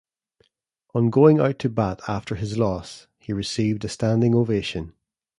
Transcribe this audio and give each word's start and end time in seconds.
On 0.95 1.11
going 1.11 1.39
out 1.39 1.59
to 1.59 1.69
bat 1.69 2.01
after 2.07 2.33
his 2.33 2.57
loss, 2.57 3.05
he 3.19 3.33
received 3.33 3.85
a 3.85 3.87
standing 3.87 4.33
ovation. 4.33 4.93